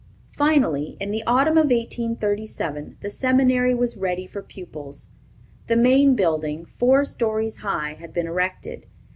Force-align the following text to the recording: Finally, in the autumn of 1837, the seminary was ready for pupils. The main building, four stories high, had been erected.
Finally, 0.35 0.97
in 0.99 1.11
the 1.11 1.21
autumn 1.27 1.59
of 1.59 1.65
1837, 1.65 2.97
the 3.01 3.09
seminary 3.11 3.75
was 3.75 3.97
ready 3.97 4.25
for 4.25 4.41
pupils. 4.41 5.09
The 5.67 5.75
main 5.75 6.15
building, 6.15 6.65
four 6.65 7.05
stories 7.05 7.57
high, 7.57 7.93
had 7.99 8.11
been 8.11 8.25
erected. 8.25 8.87